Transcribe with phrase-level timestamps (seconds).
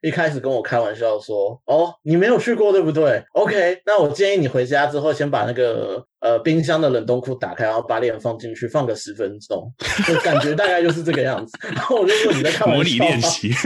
[0.00, 9.72] 一开始跟我开玩笑说：“哦，你没有去过对不对？OK，那我建议你回家之后先把那个呃冰箱的冷冻库打开，然后把脸放进去，放个十分钟，
[10.06, 11.58] 就感觉大概就是这个样子。
[11.74, 13.50] ”然后我就说：“你在看模拟练习。”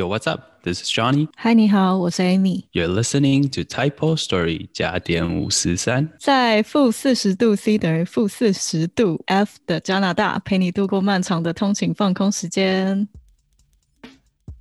[0.00, 0.40] 有 What's up?
[0.62, 1.28] This is Johnny.
[1.36, 2.64] Hi，你好，我是 Amy.
[2.72, 13.08] You're listening to Typo Story 加点五十三，在负四十度 C 等于负四十度 F 的加拿大，陪你度过漫长的通勤放空时间。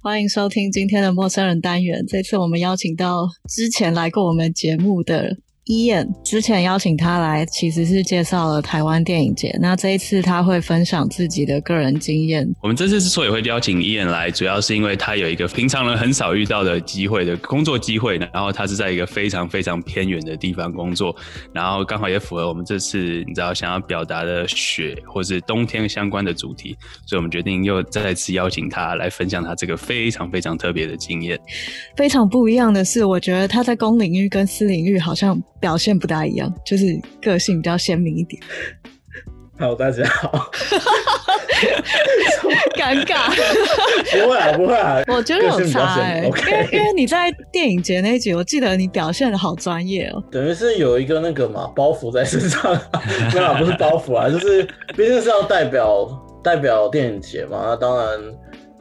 [0.02, 2.06] 欢迎收听今天的陌生人单元。
[2.06, 5.38] 这次我们邀请到之前来过我们节目的。
[5.70, 9.56] Ian 之前邀请他来，其实是介绍了台湾电影节。
[9.62, 12.52] 那这一次他会分享自己的个人经验。
[12.64, 21.16] 我们这次之所以会邀请 Ian 来，主要是因为他有一个平常人很少遇到的机会的工作机会，然后他是在一个非常非常偏远的地方工作，
[21.54, 31.40] 然后刚好也符合我们这次你知道想要表达的雪或是冬天相关的主题，所以我们决定又再次邀请他来分享他这个非常非常特别的经验。
[31.96, 35.40] 非常不一样的是，我觉得他在公领域跟私领域好像。
[35.60, 36.86] 表现不大一样，就是
[37.22, 38.42] 个性比较鲜明一点。
[39.58, 40.50] 好，大家好。
[42.76, 43.30] 尴尬。
[44.24, 45.04] 不会啊，不会啊。
[45.08, 50.24] 我觉得有差哎，因为因为你在电影节那一集，我记得你表现的好专业哦。
[50.32, 52.74] 等于是有一个那个嘛包袱在身上，
[53.36, 54.64] 没有，不是包袱啊，就是
[54.96, 56.08] 毕竟是要代表
[56.42, 58.18] 代表电影节嘛，那当然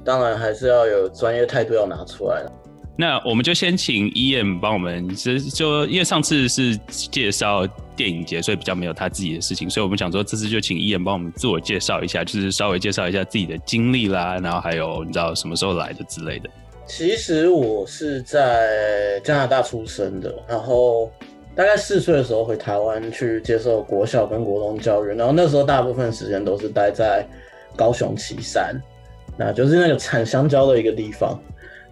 [0.05, 2.53] 当然还是要有专业态度要拿出来的。
[3.01, 16.51] 那我们就先请 Ian 帮我们，其实就因为上次是介绍电影节，所以比较没有他自己的事情，所以我们想说这次就请 Ian 帮我们自我介绍一下，就是稍微介绍一下自己的经历啦，然后还有你知道什么时候来的之类的。
[16.87, 21.09] 其实我是在加拿大出生的，然后
[21.55, 27.25] 大概四岁的时候回台湾去接受国小跟国中教育，然后那时候大部分时间都是待在
[27.77, 28.75] 高雄旗山，
[29.37, 31.41] 那就是那个产香蕉的一个地方，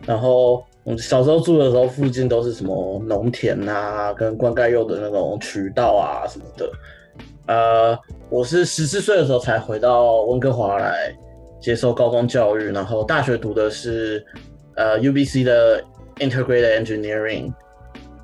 [0.04, 0.66] 然后。
[0.86, 6.70] 我小时候住的时候，附近都是什么农田啊，跟灌溉用的那种渠道啊什么的。
[7.48, 7.98] 呃，
[8.30, 11.12] 我是十四岁的时候才回到温哥华来
[11.60, 14.24] 接受高中教育，然后大学读的是
[14.76, 15.82] 呃 UBC 的
[16.20, 17.52] Integrated Engineering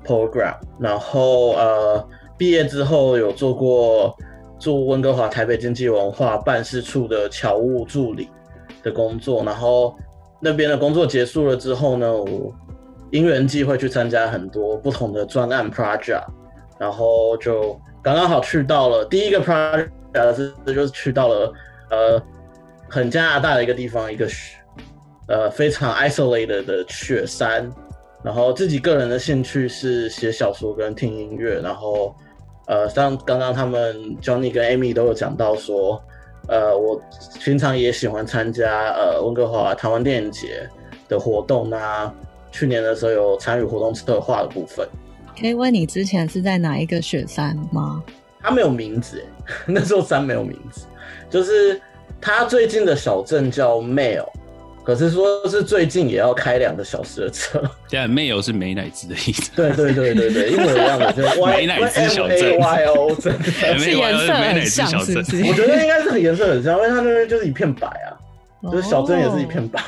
[0.05, 2.07] Program，然后呃
[2.37, 4.15] 毕业之后有做过
[4.57, 8.29] 做温哥华台北经济文化办事处的侨务助理
[8.81, 9.93] 的工作，然后。
[10.43, 12.53] 那边的工作结束了之后呢，我
[13.11, 16.25] 因缘际会去参加很多不同的专案 project，
[16.77, 21.53] 然后就刚刚好去到了第一个 project 是就是去到了
[21.89, 22.21] 呃
[22.89, 24.27] 很加拿大的一个地方，一个
[25.29, 27.71] 呃非常 isolated 的雪山，
[28.21, 32.13] 然后自己个人的兴趣是写小说跟听音乐，然后
[32.67, 36.03] 呃像刚刚他们 Johnny 跟 Amy 都有讲到说。
[36.47, 37.01] 呃，我
[37.43, 40.69] 平常也喜欢参加呃温哥华台湾电影节
[41.07, 41.69] 的活动。
[41.71, 42.13] 啊
[42.51, 44.87] 去年的时候有参与活动策划的部分。
[45.39, 48.03] 可以问你之前是在哪一个雪山吗？
[48.39, 49.23] 它没有名字，
[49.65, 50.85] 那座山没有名字，
[51.31, 51.81] 就是
[52.21, 54.27] 它最近的小镇叫 Mail。
[54.83, 59.49] 可是说是最近也要开两个小时的车，对啊，没有是美乃滋的意思。
[59.55, 62.59] 对对对对对，一模一样的， 就是美乃滋小镇。
[62.59, 63.33] Y O，镇
[63.79, 65.41] 是颜色很像，是不是？
[65.45, 68.11] 我觉得应该是颜色很像，因为它那边就是一片白啊，
[68.69, 69.81] 就是小镇也是一片白，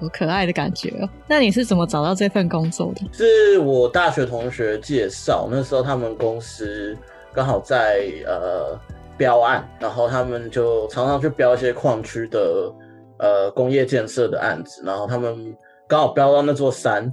[0.00, 1.08] 好可爱的感觉哦。
[1.26, 3.02] 那你是怎么找到这份工作的？
[3.12, 6.96] 是我大学同学介绍，那时候他们公司
[7.34, 8.78] 刚好在呃
[9.18, 12.72] 标案，然后他们就常常去标一些矿区的。
[13.20, 15.54] 呃，工业建设的案子，然后他们
[15.86, 17.12] 刚好标到那座山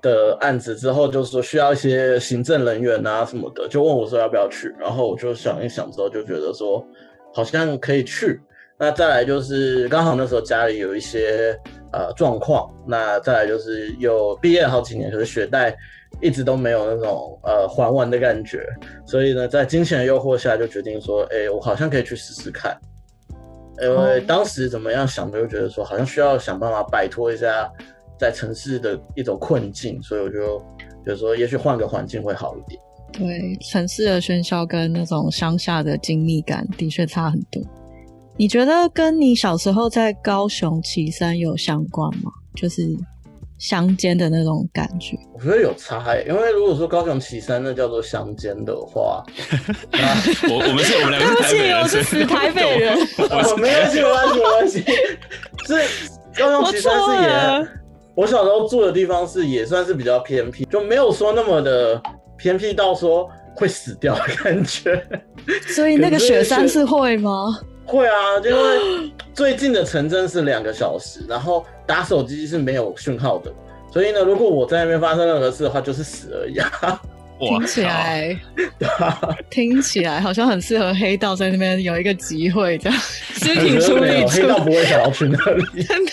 [0.00, 6.82] 的案子之后，就是说需要一些行政人员啊什么的，就问我说要不要去，然后我就想一想之后就觉得说
[7.34, 8.40] 好像可以去。
[8.78, 11.58] 那再来就是刚好那时候家里有一些
[11.92, 15.74] 呃状况，那再来就是又毕业好几年，可是学贷
[16.20, 18.66] 一直都没有那种呃还完的感觉，
[19.06, 22.78] 所以呢，在金钱的诱惑下，就决定说，哎，我好像可以去试试看。
[23.82, 27.70] 因为当时怎么样想的，就觉得说好像需要想办法摆脱一下
[28.18, 30.58] 在城市的一种困境，所以我就
[31.04, 32.80] 觉得说，也许换个环境会好一点。
[33.12, 37.62] 对，城市的喧嚣跟那种乡下的精密感的确差很多。
[38.36, 42.30] 你觉得跟你小时候在高雄旗山有相关吗？
[42.54, 42.82] 就是。
[43.58, 49.24] 乡间的那种感觉，我觉得有差哎，因为如果说高雄旗山那叫做乡间的话，
[50.48, 54.84] 我我们是我们两个是台北人，我是死台北人，我没关系，没关系，没关系。
[55.66, 57.68] 是高雄旗山是也，
[58.14, 62.00] 我小时候住的地方是也算是比较偏僻，就没有说那么的
[62.36, 65.02] 偏僻到说会死掉的感觉。
[65.68, 67.58] 所以那个雪山是会吗？
[67.86, 73.52] 会啊，因为最近的城镇是两个小时，然后打手机是没有讯号的，
[73.92, 77.00] 所以呢，如果我在那边发生任何事的话，就是死而已啊。
[77.38, 78.34] 听起来，
[79.50, 86.12] 听起来好像很适合黑道在那边有一个集会这样，尸体处理黑道不会想要去那里， 真的，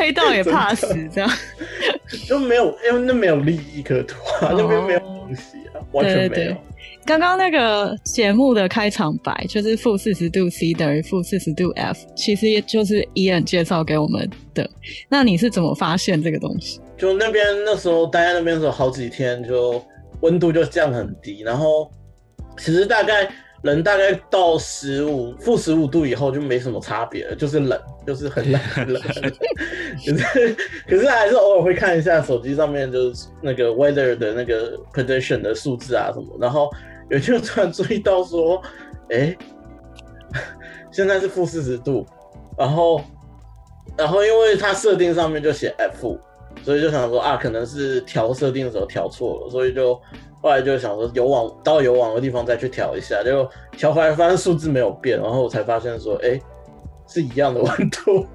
[0.00, 1.30] 黑道也怕死这样，
[2.26, 5.42] 就没有，因为那没有利益可图啊，那边没有东西
[5.74, 6.56] 啊，完全没有。
[7.08, 14.68] 刚刚那个节目的开场白就是负四十度 C 等于负四十度 F，其实也就是 Ian 介绍给我们的。
[15.08, 16.78] 那你是怎么发现这个东西？
[16.98, 19.82] 就那边那时候待在那边的时候，好几天就。
[20.20, 21.88] 温度就降很低，然后
[22.56, 23.30] 其实大概
[23.62, 29.00] 人大概到十五负十五度以后就没什么差别了，就是冷，就是很冷很冷。
[30.04, 30.56] 可是
[30.88, 36.68] 可是还是偶尔会看一下手机上面就是那个 weather 的那个 prediction 的数字啊什么，然后
[37.10, 38.62] 有就突然注意到说，
[39.10, 39.36] 哎，
[40.90, 42.06] 现在是负四十度，
[42.56, 43.00] 然后
[43.96, 46.18] 然后因为它设定上面就写 F。
[46.64, 49.94] 所以就想说啊，可能是调设定的时候调错了，所以就
[50.42, 56.38] 后来就想说有网到有网的地方再去调一下，结果调回来发现数字没有变，然后我才发现说，哎，
[57.06, 58.26] 是一样的温度。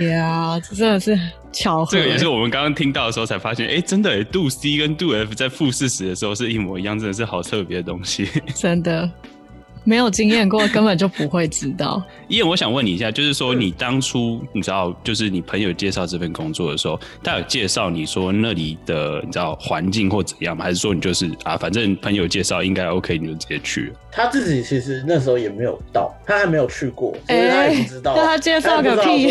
[0.00, 1.18] 呀，这真的是
[1.52, 1.92] 巧合。
[1.92, 8.28] 这个也是我们刚刚听到的时候才发现，哎，真的，度 C 跟度 F 在负四十的时候是一模一样，真的是好特别的东西。
[8.54, 9.10] 真的。
[9.86, 12.02] 没有经验过，根本就不会知道。
[12.28, 20.64] 伊恩，我想问你一下，就是说你当初你知道，就是你朋友介绍这份工作的时候，他有介绍你说那里的你知道环境或怎样吗？
[20.64, 23.94] 还是说你就是啊，反正朋友介绍应该 OK，你就直接去了？
[24.10, 28.16] 他自己其实那时候也没有到，他还没有去过， 所以他也不知道。
[28.16, 29.28] 他介绍个屁！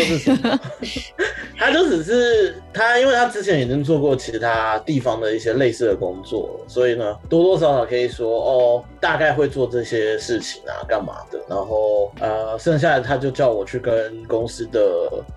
[1.58, 11.40] 他就只是他，因为他之前已经做过其他地方的一些类似的工作，所以呢，多多少少可以说哦，大概会做这些事情啊，干嘛的。
[11.48, 14.80] 然后呃，剩下的他就叫我去跟公司的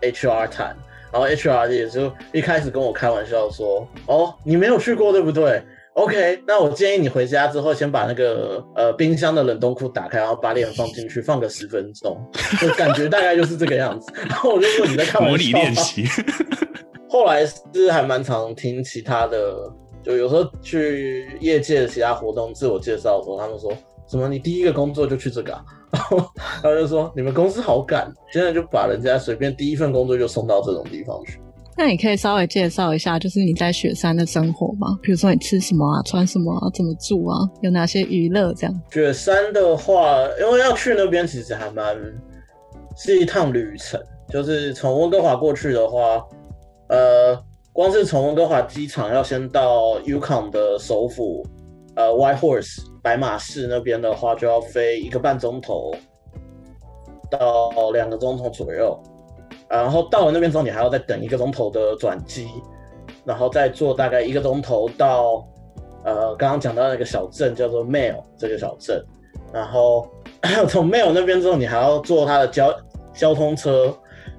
[0.02, 0.76] HR 谈，
[1.12, 5.62] 然后 HR 也就一开始跟我开玩笑说：“哦，你没有去过对不对？”
[5.94, 12.18] OK，那我建议你回家之后先把那个呃冰箱的冷冻库打开，然后把脸放进去，放个十分钟，
[12.62, 14.10] 就感觉大概就是这个样子。
[14.30, 16.06] 然后我就说你在看模拟练习。
[17.10, 19.54] 后来是还蛮常听其他的，
[20.02, 23.74] 就有时候去业界的其他活动自我介绍的时候，他们说
[24.10, 25.52] 什么你第一个工作就去这个，
[25.92, 26.20] 然后
[26.62, 31.40] 他就说你们公司好赶，现在就把人家随便第一份工作就送到这种地方去。
[31.78, 35.00] 那你可以稍微介绍一下，就是你在雪山的生活吗？
[35.02, 38.82] 比如说你吃什么啊，穿什么啊，怎么住啊，有哪些娱乐这样？
[38.92, 41.96] 雪山的话，因为要去那边其实还蛮
[42.98, 43.98] 是一趟旅程，
[44.28, 46.22] 就是从温哥华过去的话，
[46.90, 47.42] 呃，
[47.72, 51.48] 光是从温哥华机场要先到 Yukon 的首府，
[52.00, 55.94] 呃，White Horse 白马市那边的话，就要飞一个半钟头
[57.30, 58.98] 到两个钟头左右。
[59.68, 62.48] 然后到了那边之后，你还要再等一个钟头的转机，
[63.26, 65.46] 然后再坐大概一个钟头到
[66.06, 69.04] 呃刚刚讲到那个小镇叫做 Mail 这个小镇，
[69.52, 70.08] 然后
[70.70, 72.74] 从 Mail 那边之后，你还要坐他的交
[73.14, 73.94] 交通车，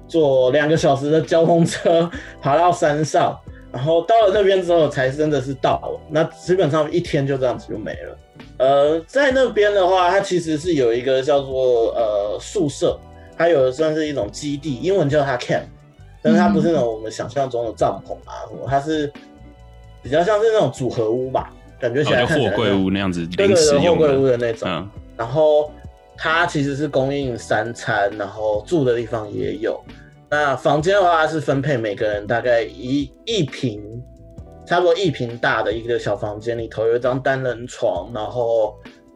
[0.07, 2.09] 坐两个小时的交通车
[2.41, 3.39] 爬到山上，
[3.71, 8.17] 然后到了那边之后才真的是到了，那基本上一天就这样子就没了。
[8.57, 12.99] 呃，在那边的话，它其实是有一个叫做呃宿舍。
[13.37, 15.63] 它有的算是一种基地，英文叫它 camp，
[16.21, 19.11] 但是它不是那种我们想象中的帐篷啊什么，它是
[20.03, 24.87] 比较像是那种组合屋吧，感觉起来货柜屋那样子，对对对，货柜屋的那种。
[25.17, 25.71] 然后
[26.15, 29.81] 它其实是供应三餐，然后住的地方也有。
[30.31, 33.83] 那房间的话是分配每个人大概一一平，
[34.65, 38.73] 差不多一平大的一个小房间里头有一张单人床，然后。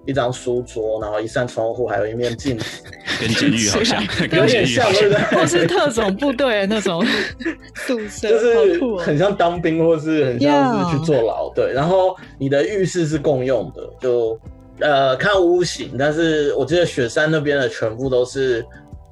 [0.08, 2.84] 一张书桌，然后一扇窗户，还有一面镜子，
[3.20, 4.00] 跟监狱好像，
[4.32, 5.20] 有点像，对不对？
[5.36, 7.04] 或是特种部队的那种
[7.88, 11.52] 宿舍，就是很像当兵，或是很像是去坐牢。
[11.56, 14.40] 对，然后你的浴室是共用的，就
[14.80, 18.64] 呃看屋型，但是我记得雪山那边的全部都是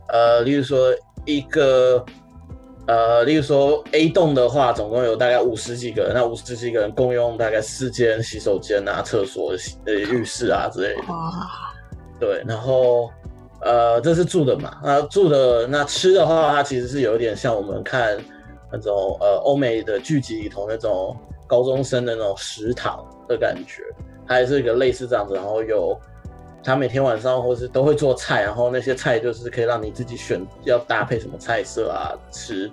[0.10, 0.94] 呃，例如说
[1.26, 2.04] 一个。
[2.86, 9.54] 呃，例如说 A 栋的话，总共有大概五十几个人，那五十几个人共用大概四间洗手间啊、厕所、
[9.86, 11.02] 呃、浴室啊之类的。
[11.08, 11.32] 哇，
[12.20, 13.10] 对，然后
[13.62, 14.80] 呃，这是住的嘛？
[14.84, 18.20] 那住的那吃的话，它其实是有点像我们看
[18.70, 21.16] 那种呃欧美的剧集里头那种
[21.48, 23.82] 高中生的那种食堂的感觉，
[24.28, 25.36] 它也是一个类似这样子。
[25.36, 25.98] 然后有
[26.64, 32.72] 他每天晚上或是都会做菜，然后那些菜就是可以让你自己选要搭配什么菜色啊吃。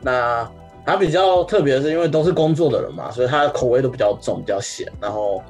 [0.00, 0.48] 那
[0.84, 4.86] 他比较特别的是，因为都是工作的人嘛，所以他的口味都比较重，比较咸。
[5.00, 5.42] 然后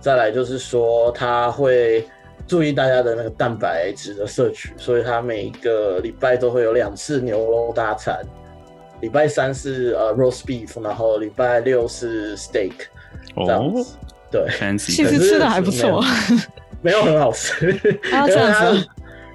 [0.00, 2.08] 再来就是说他会
[2.46, 8.18] 注意大家的那个蛋白质的摄取，所以他每个礼拜都会有两次牛肉大餐，
[9.02, 12.72] 礼拜三是呃 roast beef，然后礼拜六是 steak
[13.36, 13.96] 这样哦子。
[14.30, 14.46] 对，
[14.78, 16.02] 其实吃的还不错。
[16.82, 17.70] 没有很好吃。
[18.12, 18.86] 啊 这样子啊因为它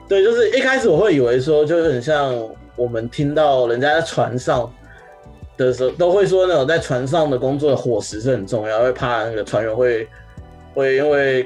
[0.08, 2.34] 对，就是一开始我会以为说，就是很像
[2.76, 4.72] 我们听到人家在船上
[5.58, 10.08] 的时候，都会说那种在船上的工作的伙食是很重要，会怕那个船员会
[10.74, 11.46] 会因为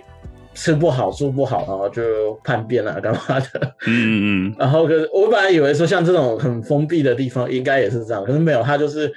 [0.54, 3.74] 吃不好住不好，然后就叛变啊干嘛的。
[3.88, 9.12] 嗯嗯嗯， 然后可是我本来以为说像这种很封闭的地方应该也是这样，可是没有，他就是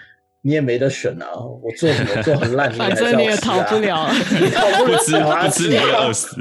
[0.47, 1.27] 你也没得选啊，
[1.63, 6.37] 我做什么做很烂，你 反正你也逃不了， 你逃不了啊，不吃你会饿死。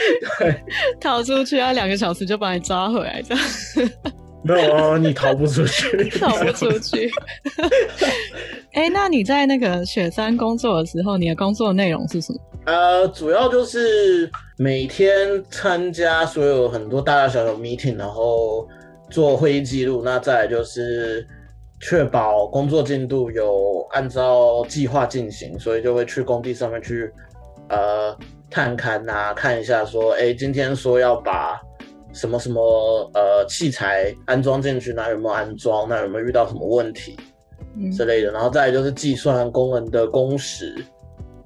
[1.00, 3.44] 逃出去要两个小时就把你抓回来，这样
[4.44, 7.10] 没有啊，你逃不出去，逃不出去。
[8.74, 12.38] 哎、那你在那个雪山工作的时候，你的工作内容是什么？
[12.66, 18.68] 呃，主要就是每天参加所有很多大大小小 meeting，然后
[19.10, 20.02] 做会议记录。
[20.04, 21.26] 那再来就是
[21.86, 27.12] 确保工作进度有按照计划进行，所以就会去工地上面去
[27.68, 28.16] 呃
[28.50, 31.60] 探勘啊，看一下说，哎，今天说要把
[32.14, 32.58] 什么什么
[33.12, 35.86] 呃器材安装进去，那有没有安装？
[35.86, 37.18] 那有没有遇到什么问题？
[37.76, 40.74] 嗯之类的，然后再来就是计算工人的工时，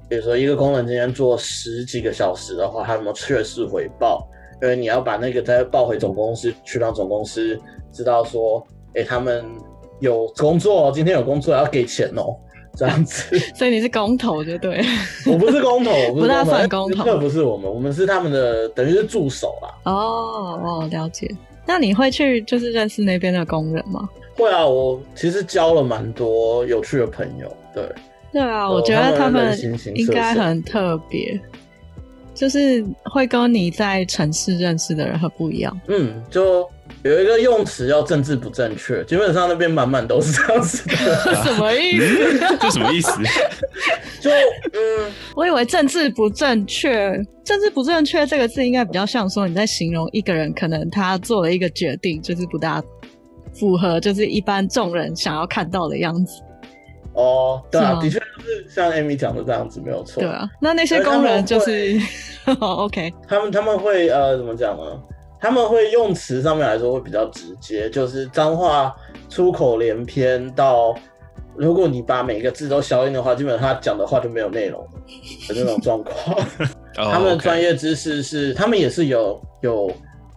[0.09, 4.25] 比如说一个工人今天做十几个小时的话，他有没有确实回报？
[4.62, 7.59] 因为你要把那个再报回总公司，去让总公司
[7.90, 8.64] 知道说，
[8.95, 9.45] 哎、他们
[10.00, 12.37] 有工作，今天有工作要给钱哦，
[12.76, 13.38] 这样子。
[13.55, 14.85] 所以你是工头，就对。
[15.26, 19.75] 我不是工头，我不不大算工头这不是我们，我们是他们的等于是助手啦。
[19.85, 21.28] 哦哦，了解。
[21.67, 24.09] 那你会去就是认识那边的工人吗？
[24.37, 27.85] 会啊，我其实交了蛮多有趣的朋友，对。
[28.31, 29.59] 对啊，哦我觉得他们
[29.95, 31.40] 应该很特别，
[32.35, 35.81] 就是会跟你在城市认识的人很不一样。
[35.88, 36.69] 嗯，就
[37.02, 40.97] 有一个用词叫政治不正确，基本上那边满满都是这样子的。
[41.45, 42.04] 什么意思？
[42.50, 43.11] 嗯，这什么意思？
[44.21, 46.90] 就嗯，我以为政治不正确，
[47.45, 52.83] 政治不正确这个字应该比较像说你在形容一个人可能他做了一个决定，就是不大
[53.54, 56.42] 符合就是一般众人想要看到的样子。
[57.14, 60.21] 哦，对啊，的确就是像 Amy 讲的这样子，没有错。
[60.21, 61.97] 对啊，那那些工人就是
[62.61, 65.00] 哦 OK，他们他们会呃怎么讲呢？
[65.40, 68.95] 他们会用词上面来说会比较直接，就是脏话
[69.28, 70.95] 出口连篇到，
[71.57, 74.85] 如果你把每个字都消音的话，基本上他讲的话就没有内容
[75.49, 76.37] 的那种状况。
[76.99, 79.88] 哦他们的专业知识是，他们也是有有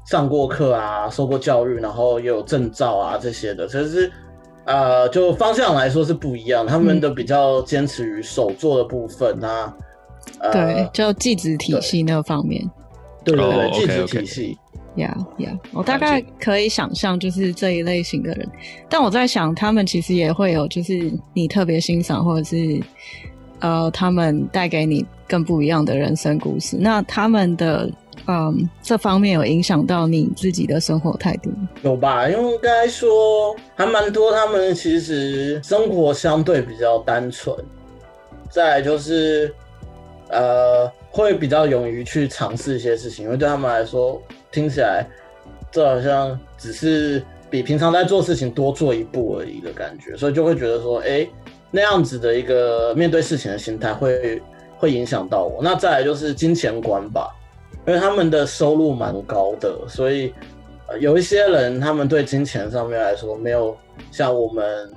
[0.06, 4.12] 上过课啊，受过教育，然后也有证照啊这些的，只是
[4.66, 6.68] 呃，就方向来说是不一样。
[6.68, 9.76] 他们的比较坚持于手做的部分啊，
[10.40, 12.64] 呃，对，就技职体系那方面。
[13.24, 14.58] 对对对，哦技职 OK，OK 体系。
[14.96, 18.50] 呀呀，我大概可以想象就是这一类型的人，
[18.90, 22.80] 但我在想，他们其实也会有就是你特别欣赏，或者是
[23.60, 26.78] 呃，他们带给你更不一样的人生故事。
[26.80, 27.90] 那他们的
[28.28, 31.52] 嗯这方面有影响到你自己的生活态度？
[31.84, 32.28] 有吧？
[32.30, 37.56] 应该说还蛮多，他们其实生活相对比较单纯，
[38.50, 39.54] 再来就是
[40.30, 44.22] 呃，会比较勇于去尝试一些事情，因为对他们来说，
[44.52, 45.08] 听起来
[45.72, 51.28] 这好像只是比平常在做事情多做一步而已的感觉，所以就会觉得说，哎、
[51.70, 54.42] 那样子的一个面对事情的心态会
[54.78, 55.62] 会影响到我。
[55.64, 57.30] 那再来就是金钱观吧，
[57.88, 60.34] 因为他们的收入蛮高的，所以
[61.00, 63.78] 有一些人他们对金钱上面来说没有
[64.12, 64.92] 像我们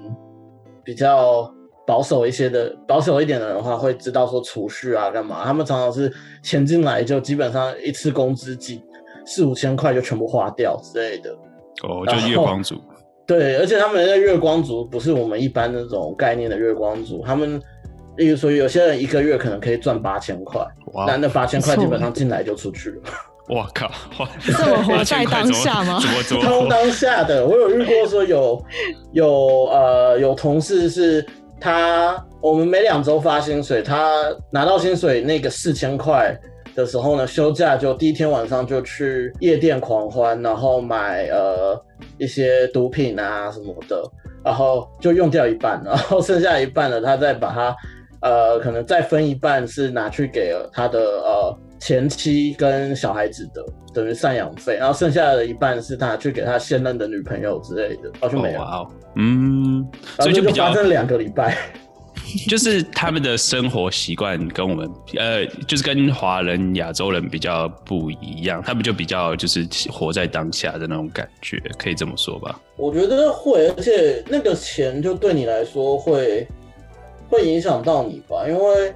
[0.82, 1.52] 比较
[1.87, 8.82] 保守一些的保守一点的人的话，会知道说储蓄啊干嘛，他们常常是钱进来就基本上一次工资几
[9.26, 11.31] 四五千块就全部花掉之类的。
[11.83, 12.76] 哦，就月光族。
[13.26, 17.59] 对，而且他们的月光族不是我们一般那种概念的月光族，他们
[18.16, 20.61] 例如说有些人一个月可能可以赚八千块，
[20.93, 22.97] 哇那那八千块基本上进来就出去了。
[23.49, 23.87] 我靠！
[24.19, 26.66] 哇这么活在当下吗怎么怎么超？
[26.66, 28.62] 当下的，我有遇过说有
[29.12, 29.28] 有
[29.73, 31.25] 呃有同事是
[31.59, 36.38] 他，我们每两周发薪水，他拿到薪水那个四千块
[36.75, 41.81] 的时候呢，休假就第一天晚上就去夜店狂欢，然后买呃
[42.19, 44.02] 一些毒品啊什么的，
[44.45, 47.76] 然后就用掉一半，然后剩下一半呢，他再把它
[48.21, 61.57] 呃可能再分一半是拿去给他的呃前妻跟小孩子的，等于赡养费，然后剩下的一半是他拿去给他现任的女朋友之类的，然后就没了，嗯，然后这就所以就比较发生两个礼拜。
[62.49, 72.61] 就是他们的生活习惯跟我们呃，就是跟华人、亚洲人比较不一样，他们就比较就是活在当下的那种感觉，可以这么说吧？
[72.76, 76.47] 我觉得会，而且那个钱就对你来说会
[77.28, 78.95] 会影响到你吧，因为。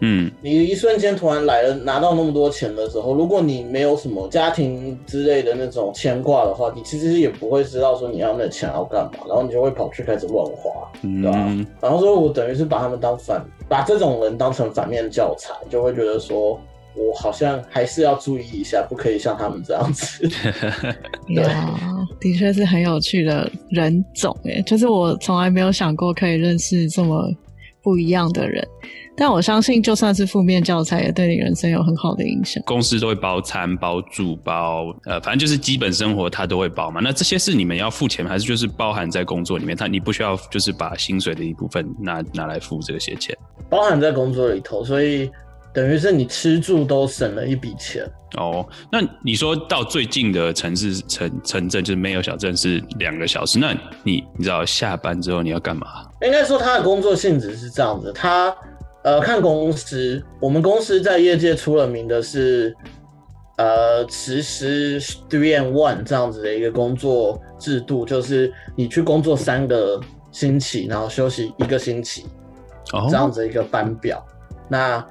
[0.00, 11.66] 嗯，你一瞬间突然来了拿到那么多钱的时候，如果你没有什么家庭之类的那种牵挂的话，你其实也不会知道说你要那钱要干嘛，然后你就会跑去开始乱花，对吧？
[11.80, 16.58] 然后说我等于是把他们当反，把这种人当成反面教材，就会觉得说
[16.94, 20.28] 我好像还是要注意一下，不可以像他们这样子。
[21.26, 21.44] 对，
[22.20, 27.30] 的确是很有趣的人种，哎，就是我从来没有想过可以认识这么
[27.82, 28.66] 不一样的人。
[29.16, 32.62] 但我相信，就算是负面教材，也对你人生有很好的影响。
[32.64, 37.00] 公司都会包餐、包住、包呃，反正就是基本生活他都会包嘛。
[37.02, 39.76] 那这些是你们要付钱，还是就是包含在工作里面？
[39.76, 43.36] 他你不需要就是把薪水的一部分拿拿来付这些钱，
[43.68, 45.28] 包含在工作里头，所以
[45.72, 48.04] 等于是你吃住都省了一笔钱。
[48.36, 53.72] 哦，那你说到最近的城市城城镇就是没有小镇是两个小时，那
[54.02, 55.86] 你你知道下班之后你要干嘛？
[56.22, 58.54] 应该说他的工作性质是这样子，他。
[59.04, 62.76] 呃，看公司，我们公司在业界出了名的是，
[63.56, 69.98] 呃，实施 three and one 这样子的一个工作制度，就是你去工作三个
[70.32, 72.26] 星期，然后休息一个星期，
[73.08, 74.22] 这样子一个班表。
[74.68, 75.02] 那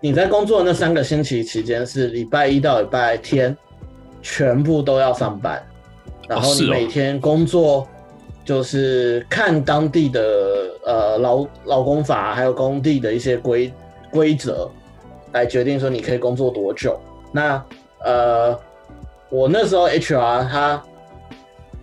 [0.00, 3.56] 你在工作那三个星期期间，是礼拜一到礼拜天
[4.22, 5.62] 全部都要上班，
[6.28, 7.86] 然后你每天工作。
[8.44, 10.22] 就是看当地的
[10.86, 13.70] 呃劳劳工法，还有工地的一些规
[14.10, 14.70] 规则，
[15.32, 16.98] 来决定说你可以工作多久。
[17.30, 17.62] 那
[18.02, 18.58] 呃，
[19.28, 20.82] 我那时候 HR 他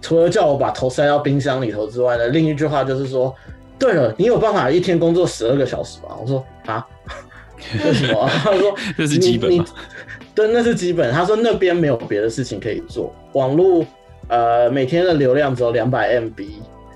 [0.01, 3.31] 除了叫我把头塞到冰箱里头之外呢，另一句话就是说，
[3.77, 6.17] 对了，你有办法一天工作十二个小时吗？
[6.19, 6.83] 我说啊，
[7.83, 8.27] 为什么？
[8.43, 9.49] 他说 这是基本
[10.35, 11.11] 对，那是基本。
[11.13, 13.85] 他说那边没有别的事情可以做，网络。
[14.27, 16.47] 呃，每天的流量只有两百 MB，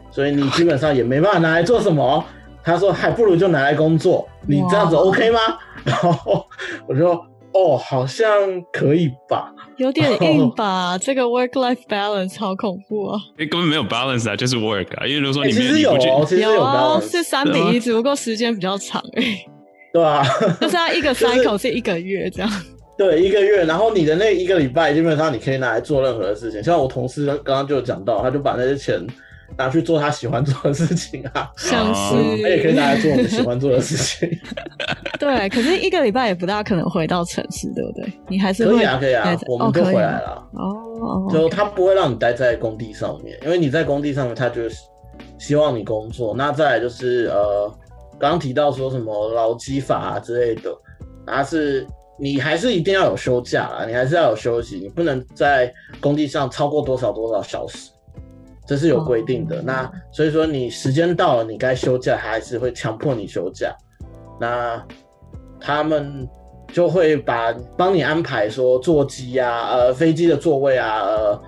[0.10, 2.26] 所以你基本上也没办法拿来做什么。
[2.64, 5.40] 他说还不如就拿来工作，你这样子 OK 吗？
[5.84, 6.44] 然后
[6.88, 8.26] 我说哦，好像
[8.74, 10.98] 可以吧，有点硬吧。
[10.98, 13.20] 这个 work life balance 好恐怖啊！
[13.38, 15.06] 哎，根本没有 balance 啊，就是 work 啊。
[15.06, 19.46] 因为如果说你其实有，哦其实有，是三比一，只不过时间比较长哎。
[19.92, 20.24] 对啊，
[20.62, 22.52] 就是它一个 cycle 是一个月这样。
[22.98, 26.62] 对，一个月，然后你的那一个礼拜，基本上你可以拿来做任何的事情。
[26.62, 29.00] 像我同事刚刚就有讲到，他就把那些钱
[29.58, 34.30] 拿去做他喜欢做的事情啊，像是他也可以拿来做我们喜欢做的事情。
[35.18, 38.14] 对，可是一个礼拜也不大可能回到城市，对不对？
[38.28, 40.44] 你还是可以啊，可以啊，我们都回来了。
[40.54, 44.64] 哦，就他不会让你待在工地上面，因为你在工地上面，他就
[45.38, 46.36] 希望你工作。
[46.36, 47.74] 那再来就是呃，
[48.20, 50.76] 刚刚提到说什么劳基法啊之类的，
[51.26, 51.88] 他是。
[52.22, 57.92] 你还是一定要有休假啊，你还是要有休息，你不能在工地上超过多少多少小时，
[58.68, 59.62] 这是有规定的。
[59.62, 63.74] 那所以说你时间到了，你该休假还是会强迫你休假。
[64.38, 64.86] 那
[65.62, 66.28] 他们
[66.74, 71.42] 就会把帮你安排说座机啊、呃飞机的座位啊、呃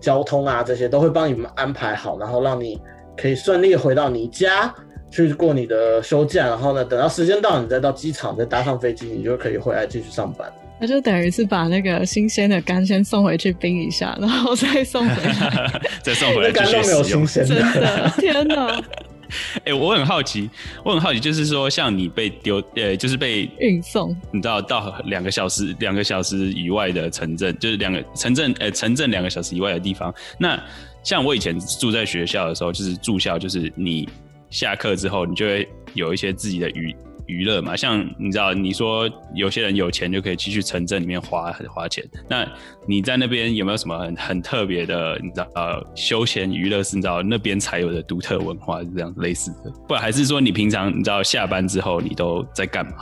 [0.00, 2.76] 交通啊这些都会帮你们安排好，然后让你
[3.16, 4.74] 可以顺利回到你家。
[5.10, 10.52] 去过你的休假，然后呢，等到时间到，你再到机场，再搭上飞机，你就可以回来继续上班。
[10.80, 16.52] 那就等于是把那个新鲜的肝先送回去冰一下，然后再送回来， 再送回来。
[16.52, 18.80] 肝都没有新鲜的，天哪！
[19.64, 20.48] 哎，我很好奇，
[20.84, 30.14] 我很好奇，就是说，像你被丢，呃，就是被运送，你知道到两个小时、两个小时以外的城镇，就是两个城镇，呃，城镇两个小时以外的地方。
[30.38, 30.58] 那
[31.02, 34.08] 像我以前住在学校的时候，就是住校，就是你。
[34.50, 36.94] 下课之后，你就会有一些自己的娱
[37.26, 42.46] 娱乐嘛，像你知道，你说有些人有钱就可以继续城镇里面花花钱，那
[42.86, 52.92] 你在那边有没有什么很很特别的，你知道呃休闲娱乐是你知道那边才有的独特文化是这样类似的，不然还是说你平常你知道下班之后你都在干嘛？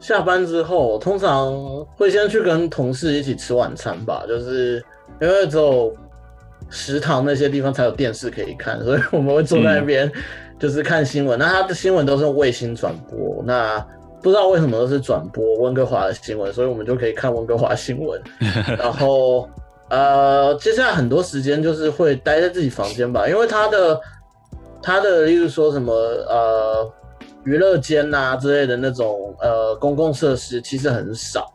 [0.00, 1.52] 下班之后通常
[1.96, 4.82] 会先去跟同事一起吃晚餐吧，就是
[5.20, 5.94] 因为只有
[6.70, 10.10] 食堂那些地方才有电视可以看，所以我们会坐在那边。
[10.58, 13.78] 就是看新闻，那他的新闻都是卫星转播，那
[14.22, 18.22] 不知道为什么都是转播温哥华的新闻，所以我们就可以看温哥华新闻。
[18.78, 19.48] 然后
[19.90, 24.00] 呃，接下来很多时间就是会待在自己房间吧，因为他的
[24.82, 26.90] 他的例如说什么呃
[27.44, 31.52] 娱乐间呐之类的那种呃公共设施其实很少，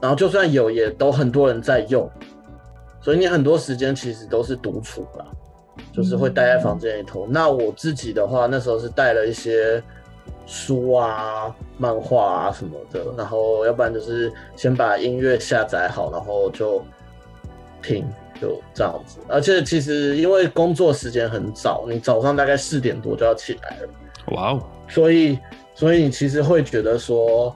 [0.00, 2.10] 然后就算有也都很多人在用，
[3.02, 5.26] 所以你很多时间其实都是独处吧。
[5.92, 7.26] 就是会待在房间里头。
[7.28, 9.82] 那我自己的话，那时候是带了一些
[10.46, 16.82] 书啊、漫画啊什么的，然后要不然就是先把音乐下载好，然后就
[17.82, 18.06] 听，
[18.40, 19.18] 就这样子。
[19.28, 23.88] 而且其实因为工作时间很早，你早上大概四点多就要起来了，
[24.34, 25.38] 哇哦，所以
[25.74, 27.54] 所以你其实会觉得说，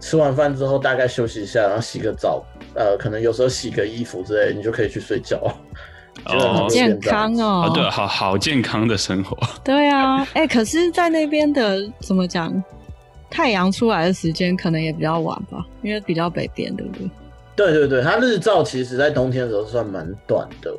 [0.00, 5.40] 吃完饭之后大概休息一下，然后洗个澡，呃，可能有时候洗个衣服之类，你就可以去睡觉。
[6.26, 9.36] 哦就健康哦啊，，对，好好健康的生活。
[9.64, 12.52] 对啊，哎、可是，在那边的怎么讲，
[13.28, 17.10] 太阳出来的时间可能也比较晚吧，因为比较北边，对不对？
[17.54, 20.70] 对对对，它日照其实在冬天的时候算蛮短的，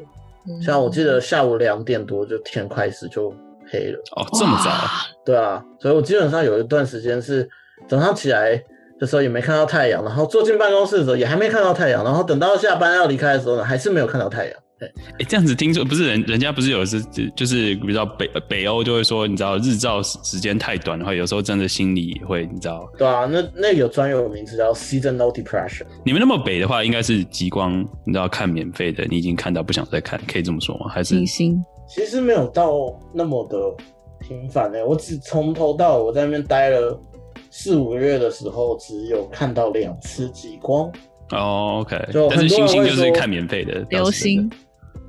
[0.47, 3.33] 嗯像我记得下午两点多就天开始就
[3.71, 3.99] 黑了。
[4.15, 4.69] 哦，这么早？
[4.69, 4.89] 哇
[5.25, 7.47] 对啊，所以我基本上有一段时间是
[7.87, 8.61] 早上起来
[8.99, 14.53] 的时候也没看到太阳，然后坐进办公室的时候也还没看到太阳，然后等到下班要离开的时候呢，还是没有看到太阳。
[14.79, 17.01] 对，哎、这样子听说不是人人家不是有是
[17.35, 25.83] 就是比较北北欧就会说，你知道日照时时间太短的话，有时候真的心里也会，你知道，对啊，那那有专有名词叫 seasonal depression。
[26.03, 30.87] 你们那么北的话，应该是极光，你知道看免费的，你已经看到不想再看，可以这么说吗？
[30.89, 33.57] 还是星星，其实没有到那么的
[34.19, 36.99] 频繁呢、我只从头到尾我在那边待了
[37.51, 40.91] 四五个月的时候，只有看到两次极光。
[41.31, 44.49] 哦，OK，就但是星星就是看免费的，流星，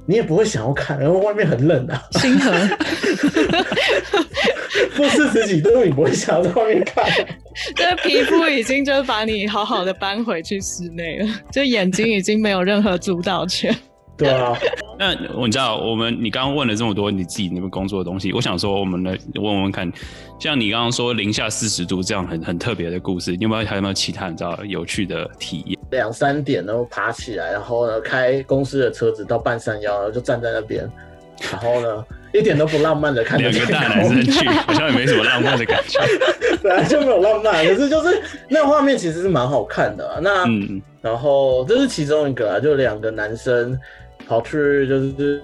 [0.06, 2.52] 你也不会想要看，然后外面很冷啊，星河，
[4.92, 7.04] 负四十几度，你不会想要在外面看。
[7.74, 13.74] 这个皮肤已经就是把你好好的搬回去室内了，就眼睛已经没有任何主导权。
[14.16, 14.56] 对啊，
[14.98, 19.90] 那我你知道，我们你刚刚问了这么多你自己那边工作的东西，我想说，我们来问问看，
[20.38, 25.78] 像你刚刚说零下四十度这样很很特别的故事，你有没有还有没有其他你知道有趣的体验？
[25.90, 30.88] 两三点然后爬起来，然后呢开公司的车子到半山腰，然后就站在那边，
[31.50, 35.98] 然后呢一点都不浪漫的看着两个大男生去，好像也没什么浪漫的感觉。
[36.62, 43.78] 本来，就没有浪漫，可是就是那画面其实是蛮好看的啊、那、嗯，然后这是其中一个啊，就两个男生
[44.26, 45.40] 跑去就是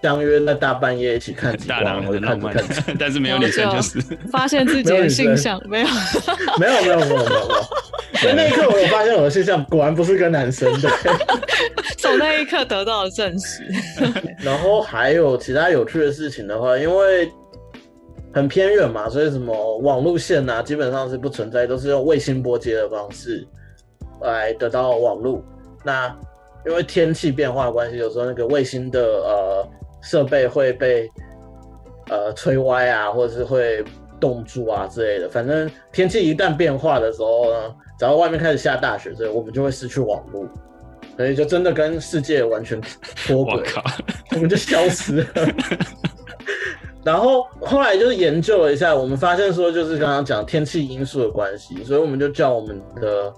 [0.00, 4.00] 相约在大半夜一起看极大光，我就男人的浪漫看着看着，， 但是没有女生就是。
[4.30, 5.86] 发现自己的性向 没有，
[6.58, 8.34] 没有没有没有没有没有。
[8.34, 10.88] 那一刻我有发现我的现象果然不是跟男生的。
[11.98, 13.62] 从那一刻得到了证实。
[14.40, 17.30] 然后还有其他有趣的事情的话，因为
[18.32, 23.46] 很偏远嘛，所以什么网路线啊，基本上是不存在，都是用卫星波接的方式
[24.22, 25.44] 来得到网路。
[25.84, 26.14] 那
[26.68, 29.68] 因为天气变化的关系，有时候那个卫星的呃
[30.02, 31.08] 设备会被
[32.10, 33.82] 呃吹歪啊，或者是会
[34.20, 35.28] 冻住啊之类的。
[35.28, 40.46] 反正天气一旦变化的时候呢，只要外面开始下大雪，所以我们就会失去网络，
[41.16, 42.78] 所以就真的跟世界完全
[43.26, 43.62] 脱轨。
[44.32, 45.26] 我们就消失了。
[47.02, 53.32] 然后后来就是研究了一下，我们发现说，就是刚刚讲天气因素的关系，所以我们就叫我们的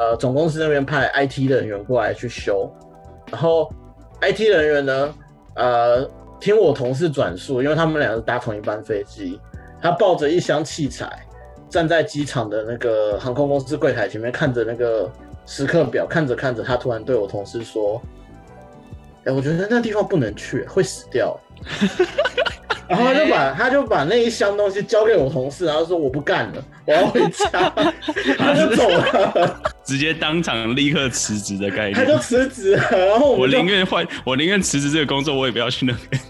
[0.00, 2.68] 呃总公司那边派 IT 人员过来去修。
[3.30, 3.70] 然后
[4.22, 5.14] IT 人员呢，
[5.54, 6.10] 呃，
[6.40, 9.38] 听我同事转述，因为他们两个搭同一班飞机，
[9.80, 11.24] 他抱着一箱器材，
[11.68, 15.08] 站在机场的那个航空公司柜台前面，看着那个
[15.46, 18.00] 时刻表，看着看着，他突然对我同事说
[19.24, 21.38] ：“哎、我觉得那地方不能去，会死掉。”
[22.90, 27.72] 然后他就把他就把那一箱东西交给我同事，然后说我不干了，我要回家，
[28.36, 32.20] 他就走了，直接当场立刻辞职的概念他就念。
[32.20, 32.82] 辞职了。
[32.90, 36.20] 然后我宁愿换，我宁愿辞职这个工作，我也不要去那边。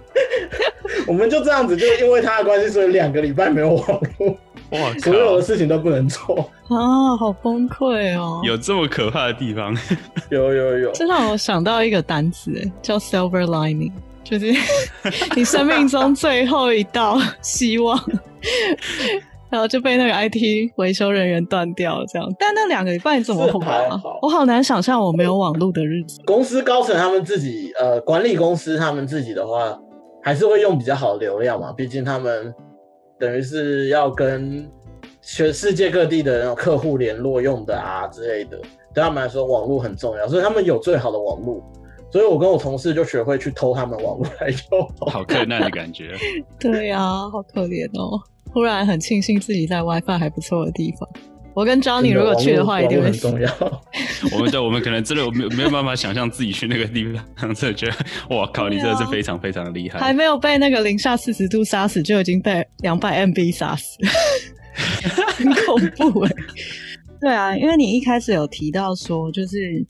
[1.09, 4.39] 我们就这样子，就因为他的关系，所以两个礼拜没有网络，
[4.71, 5.43] 哇所有的！
[5.43, 6.39] 事情都不能做。
[6.69, 8.43] 啊，好崩溃哦！
[8.45, 9.75] 有这么可怕的地方？
[10.29, 14.53] 有有有，这让我想到一个单词，哎叫 silver lining，就是
[15.35, 17.99] 你生命中最后一道希望，
[19.51, 22.29] 然后就被那个 IT 维修人员断掉了，这样。
[22.39, 24.19] 但那两个礼拜你怎么是活啊好？
[24.23, 26.21] 我好难想象我没有网络的日子。
[26.25, 29.77] 公司高层他们自己呃管理公司他们自己的话，
[30.23, 32.55] 还是会用比较好的流量嘛，毕竟他们
[33.19, 34.71] 等于是要跟
[35.23, 38.57] 全世界各地的那种客户联络用的啊之类的，
[38.95, 41.61] 对他们来说网络很重要，所以他们有最好的网络。
[42.13, 45.09] 所以我跟我同事就学会去偷他们网络来用。
[45.11, 46.13] 好困难的感觉。
[46.59, 48.21] 对呀、好可怜哦！
[48.53, 51.09] 忽然很庆幸自己在 WiFi 还不错的地方。
[51.53, 53.07] 我跟 Johnny 如果去的话，一定会。
[53.07, 53.49] 很重要。
[54.33, 57.05] 我们对，我们可能真的没有没有办法想象自己去那个地
[57.37, 59.99] 方，真的觉得，哇靠，你真的是非常非常的厉害。
[59.99, 63.99] 还没有被那个零下四十度杀死，就已经被两百 MB 杀死，
[65.37, 66.33] 很恐怖哎、
[67.21, 69.85] 对啊，因为你一开始有提到说，就是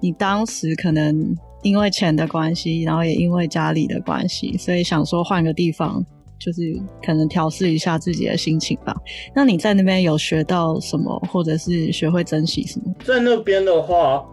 [0.00, 1.14] 你当时可能
[1.62, 6.04] 因为钱的关系，然后也因为家里的关系，所以想说换个地方
[6.38, 6.60] 就是
[7.04, 8.94] 可能调试一下自己的心情吧。
[9.34, 12.92] 那你在那边有学到什么，或者是学会珍惜什么？
[13.04, 14.26] 在那边的话，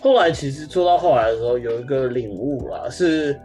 [0.00, 3.38] 后来其实做到后来的时候，有一个领悟啦，是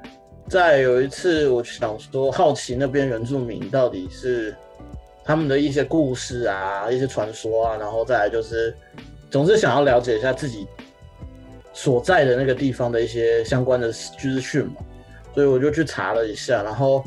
[0.48, 4.56] 在有一次我想说好奇那边原住民到底是
[5.26, 8.74] 他们的一些故事啊、一些传说啊，然后再来就是
[9.30, 10.66] 总是想要了解一下自己
[11.78, 14.82] 所在的那个地方的一些相关的资讯嘛，
[15.36, 17.04] 所以我就去查了一下，然后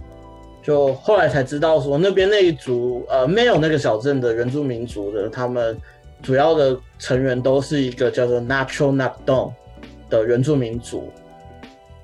[0.63, 5.77] 就后来才知道说那边那一族呃没有那个小镇的原住民族的他们。
[6.23, 9.81] 主要的成员都是一个叫做 Natural n a t d o n
[10.11, 11.11] 的原住民族。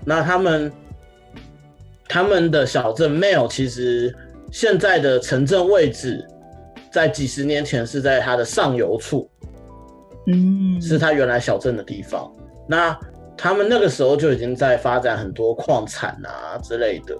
[0.07, 0.73] 那他们
[2.09, 4.17] 他们的小镇 Mail 其实
[4.51, 6.27] 现在的城镇位置，
[6.91, 9.29] 在几十年前是在它的上游处，
[10.29, 12.33] 嗯，是它原来小镇的地方。
[12.67, 12.99] 那
[13.37, 17.17] 他们那个时候就已经在发展很多矿产啊之类的。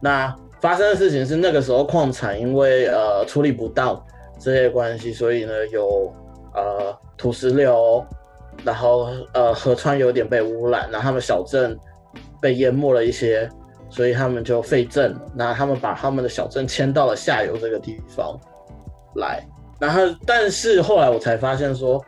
[0.00, 4.02] 那发生的事情是那个时候矿产因为呃处理不当
[4.38, 6.12] 这些关系，所以呢有。
[6.52, 8.04] 呃，土石流，
[8.64, 11.78] 然后呃，河川有点被污染，然后他们小镇
[12.42, 13.48] 被淹没了一些，
[13.88, 18.36] 所以他们就废镇，那他们把他们的小镇迁到了下游这个地方
[19.14, 19.40] 来。
[19.78, 22.04] 然后，但是后来我才发现说，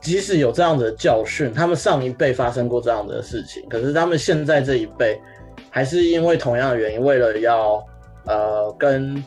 [0.00, 5.20] 即使有这样的教训，他们上一辈发生过这样的事情，可是他们现在这一辈
[5.70, 7.84] 还是因为同样的原因，为了要
[8.26, 9.22] 呃跟。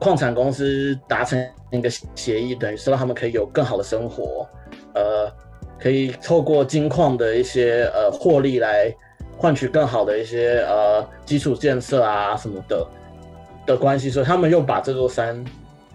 [0.00, 4.46] 矿产公司达成一个协议，等于是让他们可以有更好的生活，
[4.94, 5.28] 呃，
[5.76, 8.94] 可以透过金矿的一些呃获利来
[9.36, 12.86] 换取更好的一些呃基础建设啊什么的
[13.66, 15.44] 的关系，所以他们又把这座山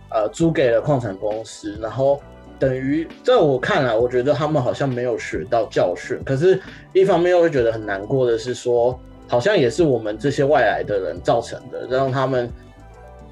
[0.09, 2.21] 呃租给了矿产公司，然后
[2.63, 6.61] 等于在我看来，我觉得他们好像没有学到教训，可是
[6.93, 8.97] 一方面又会觉得很难过的是说，
[9.27, 12.49] 好像也是我们这些外来的人造成的，让他们。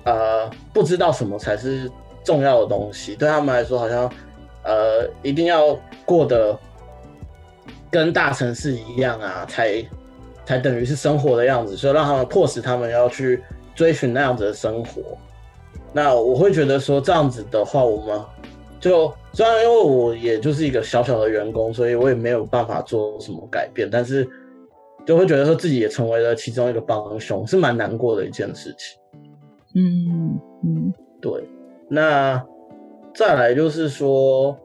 [0.03, 1.87] 呃，不知道什么才是
[2.23, 4.11] 重要的东西，对他们来说，好像
[4.63, 6.57] 呃，一定要过得
[7.91, 9.85] 跟大城市一样啊，才
[10.43, 13.43] 才等于是生活的样子，所以让他们迫使他们要去
[13.75, 15.15] 追寻那样子的生活。
[15.93, 18.19] 那我会觉得说，这样子的话，我们
[18.81, 24.27] 就虽然因为我也就是一个小小的员工，所以我也没有办法做什么改变，但是
[25.05, 28.99] 就会觉得说自己也成为了其中一个帮凶，是蛮难过的一件事情。
[29.75, 31.31] 嗯嗯，对，
[31.87, 32.43] 那
[33.13, 34.57] 再来就是说，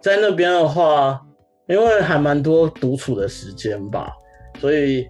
[0.00, 1.20] 在那边的话，
[1.66, 4.12] 因为还蛮多独处的时间吧，
[4.58, 5.06] 所以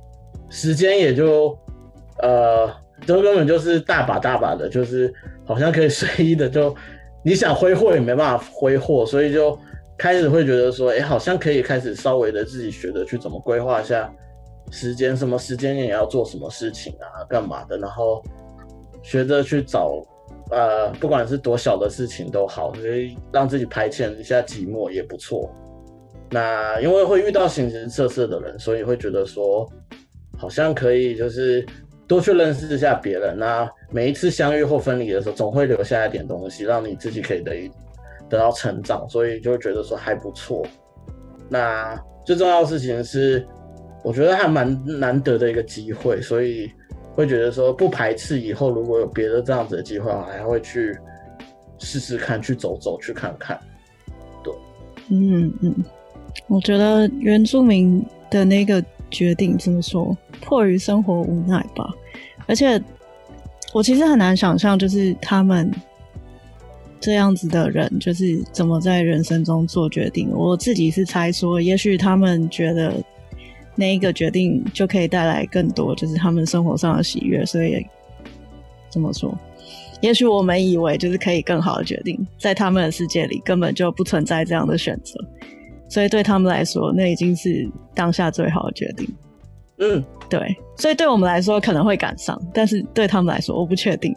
[0.49, 1.57] 时间也就
[2.21, 2.69] 呃，
[3.07, 5.13] 就根本就是大把大把的，就是
[5.45, 6.75] 好像可以随意的就
[7.25, 9.59] 你想挥霍也没办法挥霍，所以就
[9.97, 14.13] 开始会觉得说，哎，好像可以开始稍微的自己学着去怎么规划一下
[14.71, 18.23] 时间，什么时间也要做什么事情啊，干嘛的，然后。
[19.05, 20.01] 学着去找，
[20.53, 25.53] 呃，不管是多小的事情都好，所以让自己排遣一下寂寞也不错。
[26.31, 29.69] 那因为会遇到形形色色的人，所以会觉得说，
[30.39, 31.67] 好像可以就是
[32.13, 33.39] 多去认识一下别人。
[33.39, 37.71] 那每一次相遇或分离的时候，总会留下一点东西，让你自己可以得
[38.29, 40.65] 得到成长，所以就会觉得说还不错。
[41.49, 43.47] 那最重要的事情是，
[44.05, 46.71] 我觉得还蛮难得的一个机会，所以。
[47.15, 50.97] 会觉得说不排斥以后如果有别的这样子的机会，我还会去
[51.79, 53.61] 试试看，去走走，去看看。
[54.43, 54.51] 对，
[55.11, 55.75] 嗯嗯，
[56.47, 61.93] 我觉得原住民的那个决定怎么说，迫于生活无奈吧。
[62.53, 62.79] 而且
[63.73, 65.71] 我其实很难想象，就是他们
[67.01, 70.29] 这样子的人，就是怎么在人生中做决定。
[70.31, 73.03] 我自己是猜说，也许他们觉得。
[73.75, 77.43] 那一个决定就可以带来更多，就是他们生活上的喜悦。
[77.47, 77.83] 所以
[78.91, 79.35] 怎么说？
[80.03, 85.19] 也许我们以为就是可以更好的决定，在他们的世界里根本就不存在这样的选择。
[85.89, 89.09] 所以对他们来说，那已经是当下最好的决定。
[89.83, 90.57] 嗯，对。
[90.77, 94.15] 所以对我们来说可能会赶上，但是对他们来说，我不确定。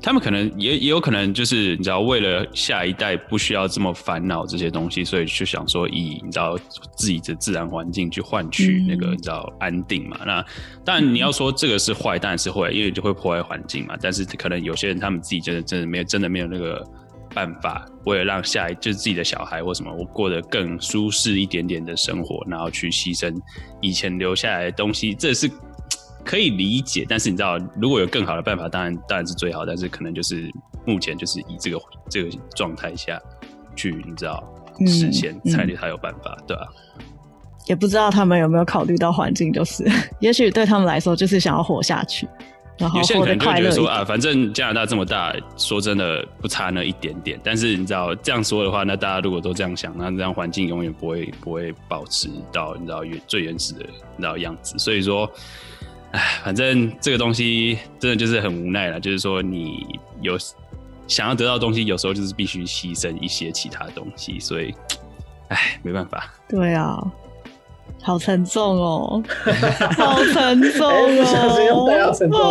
[0.00, 6.58] 他们可能也也有可能就是你知道，为了下一代不需要这么烦恼这些东西，所以就想说以你知道
[6.96, 10.18] 自己的自然环境去换取那个你知道安定嘛。
[10.24, 10.44] 那
[10.84, 13.94] 当然你要说这个是坏，当然是会，因为就会破坏环境嘛。
[14.00, 16.86] 但是可能有些人他们自己真的真的没有真的没有那个
[17.34, 23.34] 办法，为了让下一就是自己的小孩或什么，我过得更舒适一点点的生活，然后去牺牲
[23.80, 25.50] 以前留下来的东西，这是。
[26.24, 29.66] 可以理解，但是你知道，如果有更好的办法，当然当然是最好。
[29.66, 30.50] 但是可能就是
[30.86, 33.20] 目前就是以这个这个状态下
[33.76, 34.42] 去，你知道
[34.86, 36.66] 实现，才才有办法，对吧？
[37.66, 39.84] 也不知道他们有没有考虑到环境，就是
[40.18, 42.26] 也许对他们来说，就是想要活下去。
[42.78, 43.62] 然后有些人可能就。
[43.62, 47.40] 觉得说啊，反正加拿大这么大，说真的不差那一点点。
[47.42, 53.80] 但是你知道这样说的话，那大家如果都这样想，那这样环境永远不会不会保持到你知道原最原始的
[54.16, 54.78] 你知道样子。
[54.78, 55.30] 所以说，
[56.12, 59.86] 哎，反正这个东西真的就是很无奈了，就是说你
[60.20, 60.36] 有
[61.06, 64.40] 想要得到的东西，有时候就是必须牺牲一些其他东西。
[64.40, 64.74] 所以，
[65.48, 66.32] 哎，没办法。
[66.48, 66.98] 对啊，
[68.04, 69.22] 好沉重哦，
[69.96, 72.12] 好沉重哦不小心又带。
[72.12, 72.44] 沉重的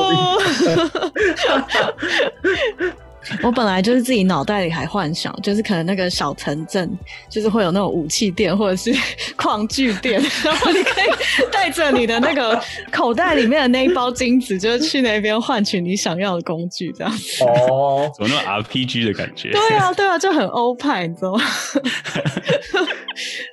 [3.41, 6.91] 我本来就是自己脑袋里还幻想，就是可能那个小城镇，
[7.29, 8.93] 就是会有那种武器店或者是
[9.37, 11.05] 矿具店，然后你可以
[11.49, 12.59] 带着你的那个
[12.91, 17.45] 口袋里面的那一包金子，就是去那边换取你想要的工具，这样子。
[17.71, 19.51] 哦，怎么那么 RPG 的感觉？
[19.51, 21.41] 对啊，对啊，就很欧派，你知道吗？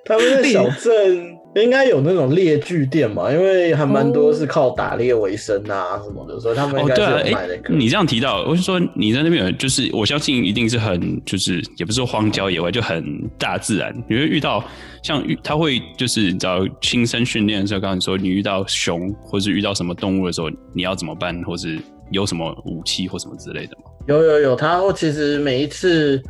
[0.05, 7.75] 他们的小镇应该有那种猎具店嘛，因为还蛮多是靠打猎为生啊什么的，所以他们应哦，该是对啊，有卖那个。
[7.75, 13.05] 你这样提到，我是说你在那边有，就是我相信一定是很，就是也不是说荒郊野外，就很
[13.37, 13.93] 大自然。
[14.09, 14.63] 你会遇到
[15.03, 21.79] 像遇，他会就是你知道亲身训练的时候，刚才说你遇到熊或是遇到什么动物的时候，你要怎么办，或是
[22.13, 23.91] 有什么武器或什么之类的吗？
[24.07, 26.23] 有有有，他会其实每一次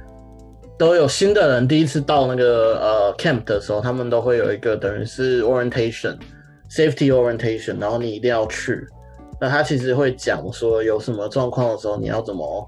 [0.81, 6.17] 都有新的人第一次到那个呃 camp 的时候，他们都会有一个等于是 orientation
[6.71, 8.83] safety orientation，然后你一定要去。
[9.39, 12.67] 那他其实会讲说有什么状况的时候你要怎么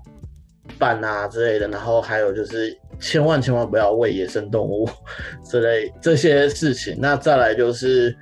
[0.78, 4.86] 办啊之类的，然后还有就是千万千万不要喂野生动物
[5.42, 6.94] 之类这些事情。
[7.00, 8.14] 那再来就是。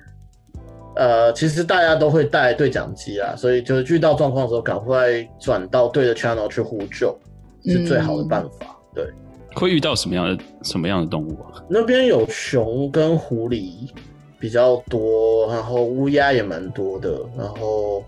[0.96, 7.16] 呃，其实大家都会带对讲机啊，所以就是遇到状况的时候，赶快转到对的 channel 去呼救，
[7.64, 8.76] 是最好的办法。
[8.92, 9.06] 对，
[9.54, 11.62] 会遇到什么样的什么样的动物啊？
[11.68, 13.90] 那边有熊跟狐狸
[14.38, 18.02] 比较多，然后乌鸦也蛮多的，然后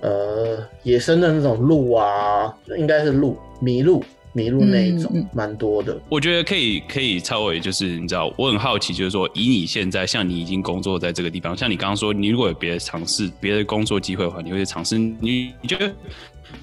[0.00, 5.98] 呃，野生的那种鹿啊，应该是鹿、麋鹿、麋鹿那一种蛮、多的。
[6.08, 14.96] 我觉得可以，可以稍微就是你知道，我很好奇，就是说，以你现在像你已经工作在这个地方，像你刚刚说，你如果有别的尝试、别的工作机会的话，你会尝试。
[14.98, 15.92] 你你觉得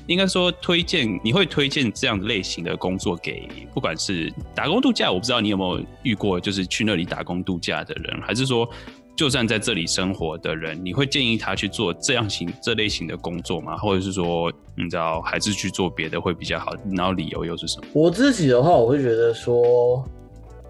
[0.08, 8.70] 应该说推荐，你会推荐这样类型的工作给不管是打工度假，我不知道你有没有遇过，就是去那里打工度假的人，还是说
[9.16, 13.78] 就算在这里生活的人，你会建议他去做这样型这类型的工作吗？
[13.78, 16.74] 或者是说，你知道还是去做别的会比较好？
[16.96, 17.88] 然后理由又是什么？
[17.94, 20.04] 我自己的话，我会觉得说，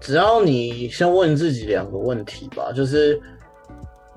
[0.00, 3.20] 只要你先问自己两个问题吧，就是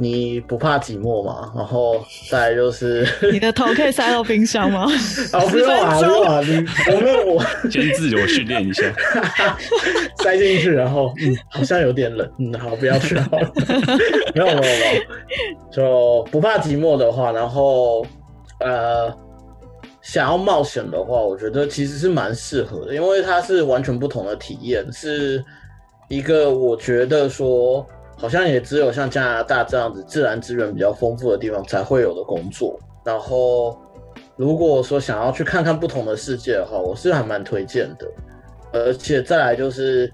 [0.02, 4.88] 你不怕寂寞嘛，然后再就是， 你的头可以塞到冰箱吗？
[5.34, 8.84] 啊 不用啊，不用啊，你我没有我 先自我训练一下。
[10.24, 13.52] 塞进去，然后嗯，好像有点冷，嗯，好，不要去好了。
[14.34, 15.02] 没有没有没有，
[15.70, 18.06] 就不怕寂寞的话，然后
[18.62, 19.14] 呃，
[20.02, 25.44] 想要冒险的话，我觉得其实是蛮适合的，因为它是完全不同的体验，是
[26.08, 27.86] 一个我觉得说
[28.20, 32.78] 好像也只有像加拿大这样子自然资源比较丰富的地方才会有的工作。
[33.06, 33.76] 然后
[34.36, 38.06] 如果说想要去看看不同的世界的话，我是还蛮推荐的。
[38.72, 40.12] 而且再来就是，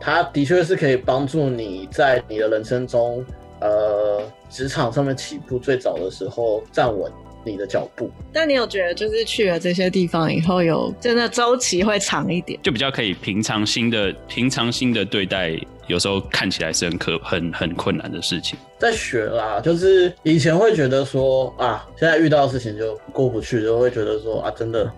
[0.00, 3.24] 它的确是可以帮助你在你的人生中，
[3.60, 7.10] 呃，职场上面起步最早的时候站稳
[7.46, 8.10] 你的脚步。
[8.32, 12.58] 但你有觉得，就是去了这些地方以后，有真的周期会长一点？
[12.62, 18.58] 就比较可以平常心的平常心的对待，有时候看起来是很可很很困难的事情。
[18.78, 24.90] 在学啦，就是以前会觉得说啊，现在遇到的事情就过不去，就会觉得说啊，真的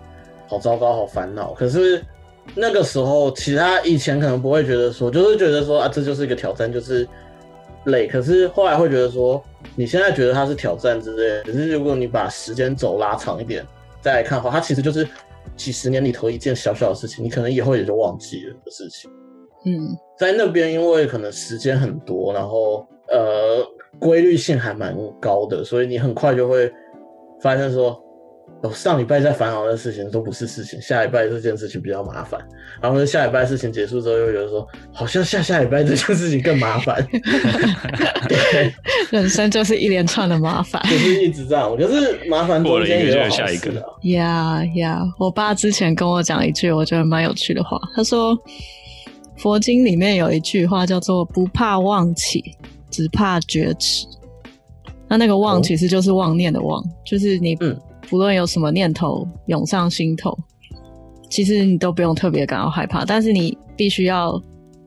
[0.47, 1.53] 好糟糕，好烦恼。
[1.53, 2.03] 可是
[2.55, 7.07] 那个时候，其他以前可能不会觉得说，就是觉得说啊，这就是一个挑战，就是
[7.85, 8.07] 累。
[8.07, 9.43] 可是后来会觉得说，
[9.75, 13.65] 你现在觉得它是挑战之类的，可是如果你把时间轴拉长一点
[14.01, 15.07] 再来看的话，它其实就是
[15.55, 19.09] 几十年里头一件小小的事情，你可能以后也就忘记了的事情。
[19.65, 23.65] 嗯，在那边，因为可能时间很多，然后呃
[23.99, 26.71] 规律性还蛮高的，所以你很快就会
[27.41, 28.01] 发现说，
[28.61, 32.39] 哦，上礼拜在烦恼的事情都不是事情，下礼拜这件事情比较麻烦，
[32.81, 37.01] 然后下礼拜事情结束之后，又有人说，好像下下礼拜这件事情更麻烦，
[38.27, 38.73] 对，
[39.11, 40.81] 人生就是一连串的麻烦。
[40.89, 41.73] 就是一直这样。
[41.77, 45.01] 可是麻烦中间也有好过了一个就有下一个呀呀！
[45.17, 48.37] 我爸之前跟我讲一句我觉得蛮有趣的话，他说
[49.37, 52.43] 佛经里面有一句话叫做“不怕妄起，
[52.91, 54.05] 只怕觉迟”。
[55.07, 57.75] 那那个妄哦其实就是妄念的妄，就是你嗯
[58.09, 60.37] 不论有什么念头涌上心头，
[61.29, 64.41] 其实你都不用特别感到害怕，但是你必须要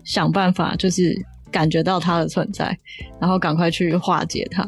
[0.05, 1.15] 想办法，就是
[1.51, 2.77] 感觉到它的存在，
[3.21, 4.67] 然后赶快去化解它。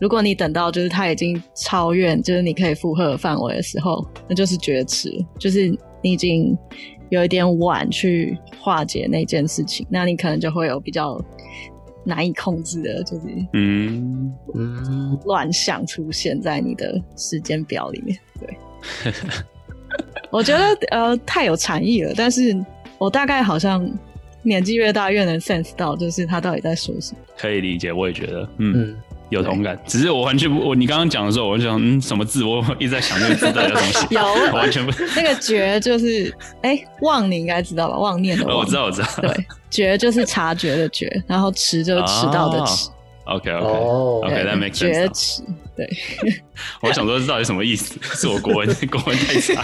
[0.00, 5.68] 如果你等到就是它已经超越就是你可以负荷的范围的时候，那就是绝吃，就是
[6.02, 6.56] 你已经
[7.08, 11.20] 有一点晚去化解那件事情，那你可能就会有比较
[12.04, 13.22] 难以控制的，就是
[13.52, 18.18] 嗯嗯，乱象出现在你的时间表里面。
[18.40, 19.12] 对，
[20.30, 22.56] 我觉得呃太有禅意了，但是
[22.98, 23.88] 我大概好像
[24.42, 27.18] 年纪越大越能 sense 到，就是他到底在说什么。
[27.36, 28.96] 可以理解，我也觉得，嗯，嗯，
[29.30, 29.78] 有同感。
[29.86, 32.44] 只是我完全不，我你刚刚讲的时候，我就想，嗯，什么字？
[32.44, 34.92] 我一直在想那个字到底叫东西， 有我完全不。
[35.16, 37.98] 那个觉就是哎妄，你应该知道吧？
[37.98, 39.08] 妄念的呃妄，我知道，我知道。
[39.22, 42.88] 对，觉就是察觉的觉，然后迟就是迟到的迟。
[43.24, 45.06] OK 哦 OK OK，that makes 觉。
[45.12, 45.42] 迟，
[45.76, 45.86] 对，
[46.80, 47.94] 我想说这到底什么意思？
[48.00, 49.60] 是我国文 国文太差。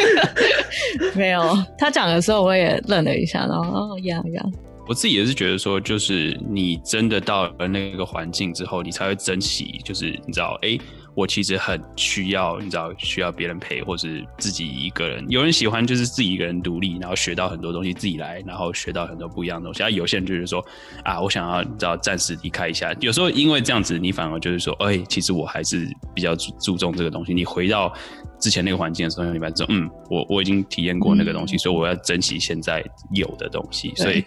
[1.15, 4.43] 没有他讲的时候我也愣了一下，然后哦呀呀，
[4.87, 9.80] 我自己也是觉得说，就是你真的到了那个环境之后，你才会珍惜。
[9.82, 10.78] 就是你知道，哎、
[11.14, 15.24] 我其实很需要，你知道，需要别人陪，或是自己一个人。
[15.30, 19.82] 有人喜欢就是自己一个人独立，然后学到很多东西自己来，然后学到很多不一样的东西。
[19.82, 20.62] 啊，有些人就是说，
[21.03, 22.93] 啊，我想要你知道暂时离开一下。
[23.01, 27.32] 有时候因为这样子，你反而就是说，哎、其实我还是比较注注重这个东西。
[27.32, 27.91] 你回到
[28.39, 33.91] 之前那个环境的时候，你发现说，嗯，我我已经体验过那个东西，所以我要珍惜现在有的东西。
[33.97, 34.22] 所以。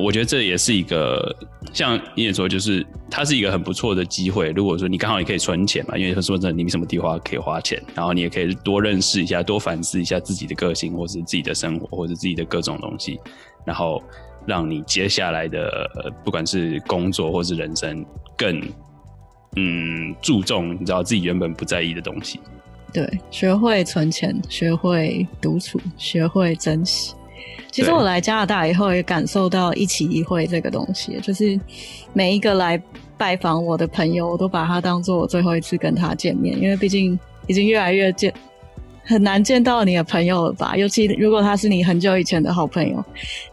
[0.00, 1.34] 我觉得这也是一个
[1.72, 4.50] 像你也说，就是它是一个很不错的机会。
[4.50, 13.18] 如果说你刚好也可以存钱嘛，因为说真的，你没什么地方可以花钱，然后你也可以多认识一下、多反思一下自己的个性，或是自己的生活，或者自己的各种东西，
[13.64, 14.02] 然后
[14.46, 18.04] 让你接下来的呃不管是工作或是人生
[18.36, 18.60] 更
[19.56, 22.38] 嗯注重你知道自己原本不在意的东西。
[22.92, 27.14] 对，学会存钱，学会独处，学会珍惜。
[27.70, 31.58] 其实我来加拿大以后也感受到一起一会这个东西，就是
[32.12, 32.80] 每一个来
[33.16, 38.32] 拜访我的朋友，我都把他当做我最后一次跟他见面，因为毕竟已经越来越见
[39.04, 40.76] 很难见到你的朋友了吧？
[40.76, 43.04] 尤其如果他是你很久以前的好朋友，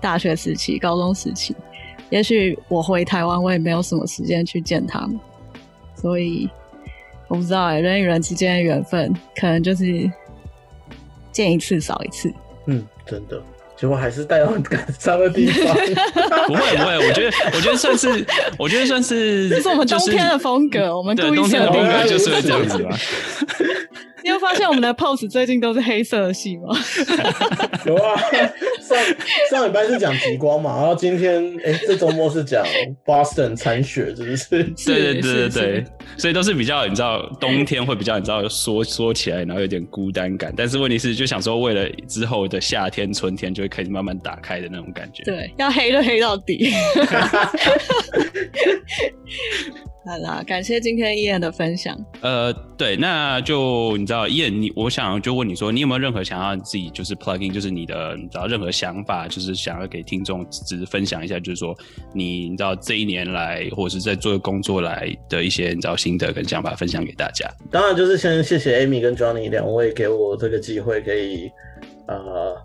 [0.02, 1.56] 大学时期、高中时期，
[2.10, 5.20] 也许我回台湾，我也没有什么时间去见他们，
[5.96, 6.50] 所以
[7.28, 10.12] 我不知道哎、人与人之间的缘分，可能就是
[11.32, 12.32] 见一次少一次。
[12.68, 13.42] 嗯，真的，
[13.78, 15.76] 结果还是带到很感伤的地方。
[16.48, 18.26] 不会不会，我觉得我觉得算是，
[18.58, 22.04] 我觉得算是，这是我们冬天的风格，我们对故意冬天的风设定的。
[22.04, 22.98] 格就是这样子嘛。
[24.26, 26.76] 你有发现我们的 pose 最近都是黑色的系吗？
[27.86, 28.20] 有啊，
[28.82, 28.98] 上
[29.52, 32.66] 上礼拜是讲极光嘛，然后今天哎、这周末是讲
[33.06, 34.64] Boston 残雪，是不是？
[34.84, 35.84] 对对对对对，
[36.18, 40.52] 所以都是比较你知道，冬天会比较你知道缩缩起来，然后有点孤单感。
[40.58, 45.24] 但是问题是，就想说为了之后的夏天、春天就会可以慢慢打开的那种感觉。
[45.24, 46.74] 对，要黑就黑到底。
[50.08, 51.98] 好啦，感谢今天伊恩的分享。
[52.22, 61.76] 呃，对，那就你知道，燕，你我想就问你说，你有没有任何想要自己就是 plug in，就是你的你知道任何想法，就是想要给听众只是分享一下，就是说
[62.14, 67.50] 你你知道这一年来或者是在做工作来的一些你知道心得跟想法分享给大家。
[67.72, 71.50] 当然就是先谢谢 Amy 跟 Johnny 两位给我这个机会，可以
[72.08, 72.56] 呃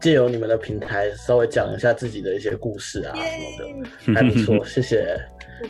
[0.00, 5.16] 借由你们的平台稍微讲一下自己的一些故事啊什么的，还不错， 谢谢。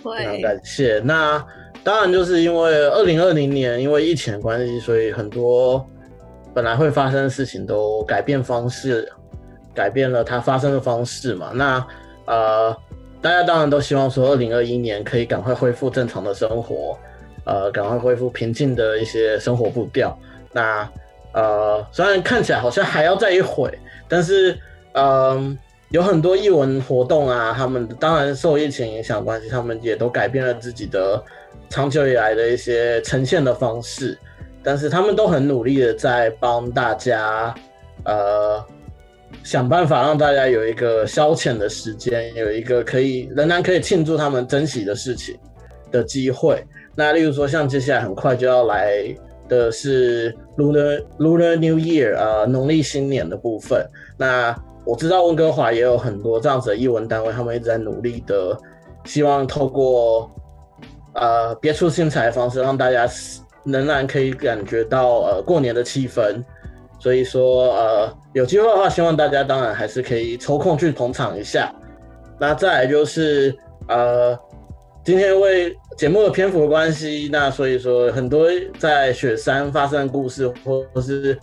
[0.03, 1.01] 不非常感谢。
[1.05, 1.45] 那
[1.83, 5.85] 当然就是因为二零二零年因为疫情的关系，所以很多
[6.55, 9.11] 本来会发生的事情都改变方式，
[9.75, 11.53] 改变了它发生的方式嘛。
[11.55, 11.87] 那
[12.27, 12.77] 呃，
[13.23, 16.99] 大家当然都希望说二零二一年可以赶快恢复正常的生活，
[17.45, 20.17] 呃，赶快恢复平静的一些生活步调。
[20.53, 20.89] 那
[21.33, 23.71] 呃，虽然看起来好像还要再一会，
[24.09, 24.53] 但是
[24.93, 25.05] 嗯。
[25.05, 25.59] 呃
[25.91, 31.21] 有很多艺文活动啊，他们当然受疫情影响关系，他们也都改变了自己的
[31.69, 34.19] 长久以来的一些呈现的方式，
[34.63, 37.55] 但是他们都很努力的在帮大家，
[38.05, 38.65] 呃，
[39.45, 45.39] 想办法让大家有一个消遣的时间，有一个可以仍然可以庆祝他们珍惜的事情
[45.91, 46.63] 的机会。
[46.97, 49.15] 那例如说，像接下来很快就要来
[49.49, 53.87] 的是 Lunar Lunar New Year 呃农历新年的部分，
[54.19, 58.57] 那我知道温哥华也有很多这样子的艺文单位，他们一直在努力的，
[59.05, 60.31] 希望透过
[61.15, 63.09] 呃别出心裁的方式，让大家
[63.65, 66.43] 仍然可以感觉到呃过年的气氛。
[66.99, 71.75] 所以说呃有机会的话，希望大家当然还是可以抽空去捧场一下。
[72.39, 73.57] 那再来就是
[73.89, 74.39] 呃
[75.03, 78.49] 今天为节目的篇幅的关系，那所以说很多
[78.79, 80.47] 在雪山发生的故事，
[80.93, 81.39] 或是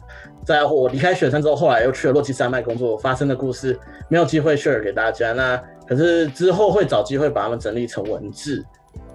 [0.45, 3.77] 在我离开雪山之后，后来又去了洛基山脉工作发生的故事，
[4.09, 5.33] 没有机会 share 给大家。
[5.33, 8.63] 那可是之后会找机会把它们整理成文字。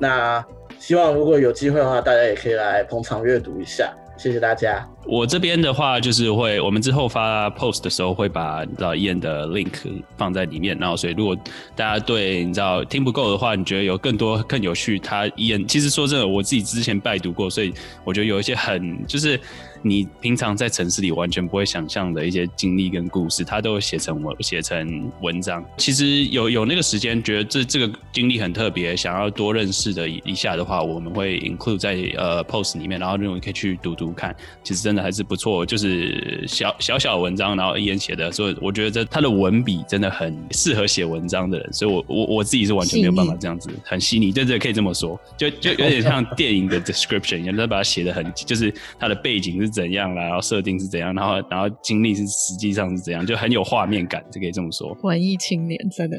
[0.03, 0.45] 那
[0.81, 3.89] 希望如果有机会的话，大家也可以来捧场阅读一下。
[4.19, 4.85] 谢谢大家。
[5.07, 11.37] 我这边的话就是会，我们之后发 post 的时候会把你知道燕的 link 放在里面，然后所以如果
[11.77, 17.73] 大家对你知道听不够的话，你觉得有更多更有趣，他燕其实说真的，我自己之前拜读过，所以
[18.03, 19.39] 我觉得有一些很就是。
[19.83, 25.65] 你平常在城市里完全不会想象的一些经历跟故事，他都写成文写成文章。
[25.77, 34.35] 其实有有那个时间，觉得这这个经历很特别，想要多认识的一下的话，我们会 include 在呃 post 里面，然后认为可以去读读看。
[34.63, 41.73] 其实真的还是不错，就是小小小文章，然后一言写的，所以我觉得这他的文笔真的很适合写文章的人。
[41.73, 49.72] 所以我我我自己是完全没有办法这样子很细腻，对对，可以这么说，就就有点像电影的 description 一样，他把它写的很，就是他的背景是。
[49.73, 50.25] 怎样啦？
[50.25, 51.15] 然后设定是怎样？
[51.15, 53.25] 然后然后经历是实际上是怎样？
[53.27, 54.97] 就很有画面感，就可以这么说。
[55.03, 56.17] 文艺青年真的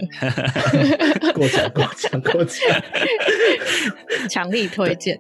[1.34, 2.60] 过奖过奖过奖，
[4.30, 5.20] 强力推荐。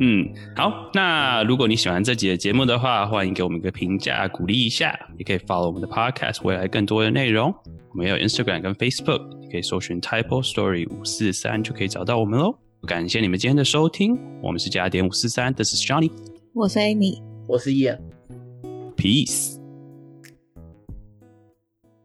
[0.00, 0.90] 嗯，好。
[0.92, 4.98] 那如果你喜欢这集的节目的话，欢迎给我们一个评价，鼓励一下。
[5.16, 7.54] 也可以 follow 我们的 podcast，未来更多的内容。
[7.92, 9.20] 我们有 Instagram 跟 Facebook，
[9.52, 12.58] 可以搜寻 Type Story 五四三就可以找到我们喽。
[12.88, 16.10] 感谢你们今天的收听，我们是加点五四三，This is Johnny，
[16.54, 17.33] 我是 Amy。
[17.46, 17.86] 我是一。
[18.96, 19.53] Peace。